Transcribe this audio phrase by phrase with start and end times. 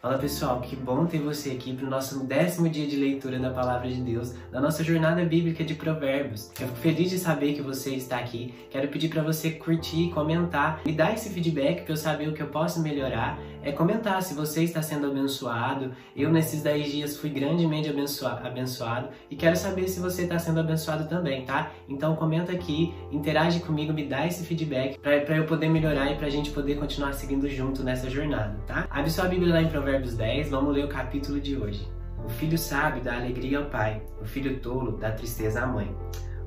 [0.00, 3.50] Fala pessoal, que bom ter você aqui para o nosso décimo dia de leitura da
[3.50, 6.50] Palavra de Deus, da nossa jornada bíblica de Provérbios.
[6.58, 8.54] Eu fico feliz de saber que você está aqui.
[8.70, 12.40] Quero pedir para você curtir, comentar, me dar esse feedback para eu saber o que
[12.40, 13.38] eu posso melhorar.
[13.62, 15.92] É comentar se você está sendo abençoado.
[16.16, 21.08] Eu, nesses 10 dias, fui grandemente abençoado e quero saber se você está sendo abençoado
[21.08, 21.70] também, tá?
[21.88, 26.26] Então, comenta aqui, interage comigo, me dá esse feedback para eu poder melhorar e para
[26.26, 28.86] a gente poder continuar seguindo junto nessa jornada, tá?
[28.90, 31.88] Abre sua Bíblia lá em Provérbios Provérbios 10, vamos ler o capítulo de hoje.
[32.24, 35.94] O filho sábio dá alegria ao pai, o filho tolo dá tristeza à mãe.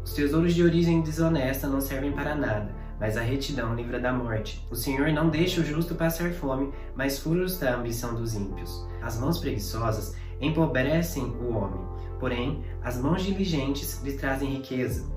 [0.04, 4.66] Os tesouros de origem desonesta não servem para nada, mas a retidão livra da morte.
[4.70, 8.88] O Senhor não deixa o justo passar fome, mas frustra a ambição dos ímpios.
[9.02, 11.82] As mãos preguiçosas empobrecem o homem,
[12.20, 15.12] porém, as mãos diligentes lhe trazem riqueza.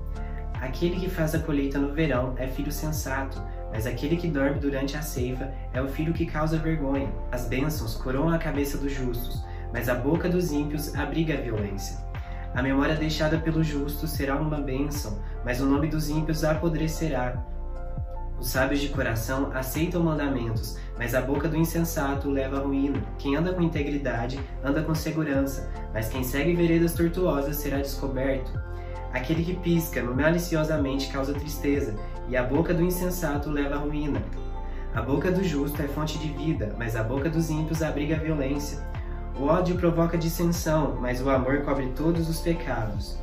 [0.61, 4.97] Aquele que faz a colheita no verão é filho sensato, mas aquele que dorme durante
[4.97, 7.11] a ceifa é o filho que causa vergonha.
[7.31, 11.97] As bênçãos coroam a cabeça dos justos, mas a boca dos ímpios abriga a violência.
[12.55, 17.45] A memória deixada pelo justo será uma bênção, mas o nome dos ímpios apodrecerá.
[18.39, 23.01] Os sábios de coração aceitam mandamentos, mas a boca do insensato leva à ruína.
[23.17, 28.51] Quem anda com integridade anda com segurança, mas quem segue veredas tortuosas será descoberto.
[29.11, 31.95] Aquele que pisca maliciosamente causa tristeza,
[32.27, 34.21] e a boca do insensato leva à ruína.
[34.93, 38.19] A boca do justo é fonte de vida, mas a boca dos ímpios abriga a
[38.19, 38.79] violência.
[39.39, 43.17] O ódio provoca dissensão, mas o amor cobre todos os pecados.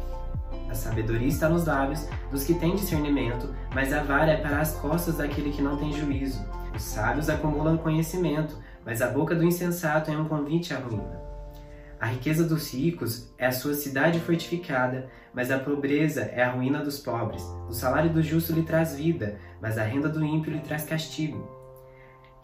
[0.68, 4.72] A sabedoria está nos lábios dos que têm discernimento, mas a vara é para as
[4.76, 6.44] costas daquele que não tem juízo.
[6.74, 11.22] Os sábios acumulam conhecimento, mas a boca do insensato é um convite à ruína.
[12.00, 16.82] A riqueza dos ricos é a sua cidade fortificada, mas a pobreza é a ruína
[16.82, 17.42] dos pobres.
[17.68, 21.63] O salário do justo lhe traz vida, mas a renda do ímpio lhe traz castigo.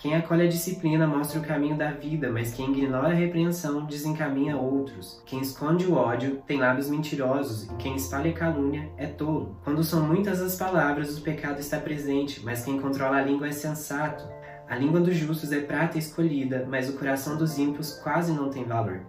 [0.00, 4.56] Quem acolhe a disciplina mostra o caminho da vida, mas quem ignora a repreensão desencaminha
[4.56, 5.22] outros.
[5.26, 9.58] Quem esconde o ódio tem lábios mentirosos, e quem espalha calúnia é tolo.
[9.62, 13.52] Quando são muitas as palavras, o pecado está presente, mas quem controla a língua é
[13.52, 14.26] sensato.
[14.66, 18.64] A língua dos justos é prata escolhida, mas o coração dos ímpios quase não tem
[18.64, 19.02] valor.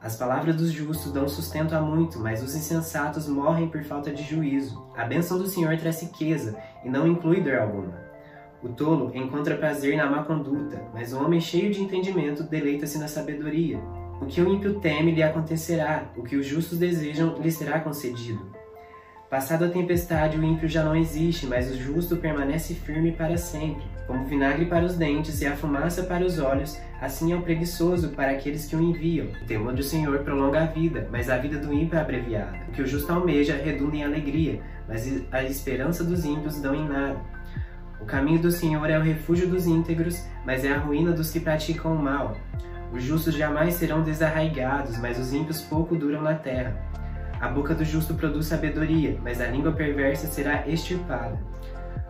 [0.00, 4.22] As palavras dos justos dão sustento a muito, mas os insensatos morrem por falta de
[4.22, 4.86] juízo.
[4.96, 8.06] A bênção do Senhor traz riqueza e não inclui dor alguma.
[8.62, 13.08] O tolo encontra prazer na má conduta, mas o homem cheio de entendimento deleita-se na
[13.08, 13.78] sabedoria.
[14.20, 18.56] O que o ímpio teme lhe acontecerá, o que os justos desejam lhe será concedido.
[19.28, 23.84] Passada a tempestade, o ímpio já não existe, mas o justo permanece firme para sempre.
[24.06, 28.10] Como vinagre para os dentes e a fumaça para os olhos, assim é o preguiçoso
[28.10, 29.26] para aqueles que o enviam.
[29.42, 32.56] O temor do Senhor prolonga a vida, mas a vida do ímpio é abreviada.
[32.68, 36.88] O que o justo almeja redunda em alegria, mas a esperança dos ímpios dão em
[36.88, 37.20] nada.
[38.00, 41.40] O caminho do Senhor é o refúgio dos íntegros, mas é a ruína dos que
[41.40, 42.36] praticam o mal.
[42.92, 46.76] Os justos jamais serão desarraigados, mas os ímpios pouco duram na terra.
[47.40, 51.38] A boca do justo produz sabedoria, mas a língua perversa será extirpada.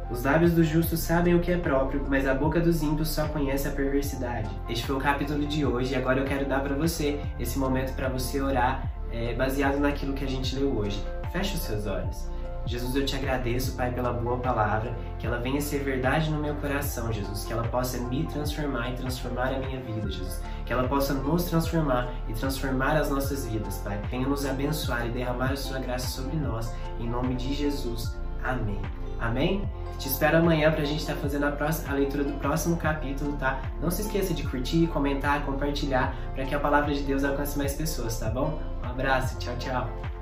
[0.08, 3.26] Os lábios do justo sabem o que é próprio, mas a boca dos ímpios só
[3.26, 4.48] conhece a perversidade.
[4.68, 7.92] Este foi o capítulo de hoje e agora eu quero dar para você esse momento
[7.96, 11.04] para você orar é, baseado naquilo que a gente leu hoje.
[11.32, 12.28] Feche os seus olhos.
[12.66, 16.56] Jesus, eu te agradeço, Pai, pela boa palavra, que ela venha ser verdade no meu
[16.56, 20.88] coração, Jesus, que ela possa me transformar e transformar a minha vida, Jesus, que ela
[20.88, 24.00] possa nos transformar e transformar as nossas vidas, Pai.
[24.10, 28.16] Venha nos abençoar e derramar a sua graça sobre nós, em nome de Jesus.
[28.42, 28.82] Amém.
[29.20, 29.68] Amém?
[29.98, 32.76] Te espero amanhã para a gente estar tá fazendo a, próxima, a, leitura do próximo
[32.76, 33.60] capítulo, tá?
[33.80, 37.74] Não se esqueça de curtir, comentar, compartilhar, para que a palavra de Deus alcance mais
[37.74, 38.60] pessoas, tá bom?
[38.82, 40.15] Um abraço, tchau, tchau.